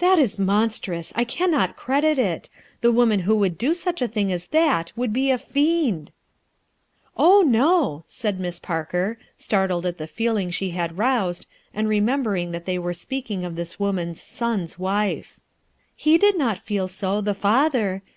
"That 0.00 0.18
is 0.18 0.40
monstrous! 0.40 1.12
I 1.14 1.22
cannot 1.22 1.76
credit 1.76 2.18
it. 2.18 2.48
The 2.80 2.90
woman 2.90 3.20
who 3.20 3.36
would 3.36 3.56
do 3.58 3.74
such 3.74 4.02
a 4.02 4.08
thing 4.08 4.32
as 4.32 4.48
that 4.48 4.90
would 4.96 5.12
be 5.12 5.30
a 5.30 5.38
fiend!" 5.38 6.10
"Oh, 7.16 7.42
no!" 7.42 8.02
said 8.08 8.40
Miss 8.40 8.58
Parker, 8.58 9.20
startled 9.38 9.86
at 9.86 9.98
the 9.98 10.08
feeling 10.08 10.50
she 10.50 10.70
had 10.70 10.98
roused, 10.98 11.46
and 11.72 11.88
remembering 11.88 12.50
that 12.50 12.66
they 12.66 12.76
were 12.76 12.92
speaking 12.92 13.44
of 13.44 13.54
this 13.54 13.78
woman's 13.78 14.20
son's 14.20 14.80
wife. 14.80 15.38
"He 15.94 16.18
did 16.18 16.36
not 16.36 16.58
feel 16.58 16.86
it 16.86 16.88
so, 16.88 17.20
the 17.20 17.32
father. 17.32 18.02